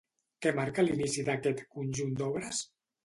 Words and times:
Què 0.45 0.53
marca 0.59 0.85
l'inici 0.87 1.25
d'aquest 1.27 1.61
conjunt 1.77 2.17
d'obres? 2.23 2.65